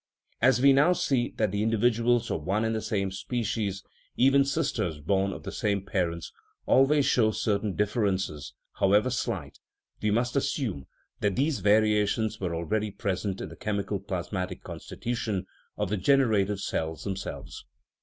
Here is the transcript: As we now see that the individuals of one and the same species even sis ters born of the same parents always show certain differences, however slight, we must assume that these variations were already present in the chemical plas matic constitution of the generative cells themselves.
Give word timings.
As 0.41 0.59
we 0.59 0.73
now 0.73 0.93
see 0.93 1.31
that 1.37 1.51
the 1.51 1.61
individuals 1.61 2.31
of 2.31 2.43
one 2.43 2.65
and 2.65 2.73
the 2.73 2.81
same 2.81 3.11
species 3.11 3.83
even 4.17 4.43
sis 4.43 4.71
ters 4.71 4.99
born 4.99 5.31
of 5.31 5.43
the 5.43 5.51
same 5.51 5.85
parents 5.85 6.33
always 6.65 7.05
show 7.05 7.29
certain 7.29 7.75
differences, 7.75 8.55
however 8.79 9.11
slight, 9.11 9.59
we 10.01 10.09
must 10.09 10.35
assume 10.35 10.87
that 11.19 11.35
these 11.35 11.59
variations 11.59 12.39
were 12.39 12.55
already 12.55 12.89
present 12.89 13.41
in 13.41 13.49
the 13.49 13.55
chemical 13.55 13.99
plas 13.99 14.29
matic 14.29 14.63
constitution 14.63 15.45
of 15.77 15.91
the 15.91 15.97
generative 15.97 16.59
cells 16.59 17.03
themselves. 17.03 17.63